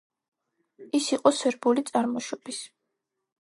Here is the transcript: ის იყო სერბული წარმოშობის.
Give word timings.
ის 0.99 1.09
იყო 1.17 1.33
სერბული 1.41 1.85
წარმოშობის. 1.91 2.63